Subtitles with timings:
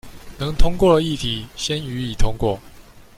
[0.39, 2.59] 能通過的議題先予以通過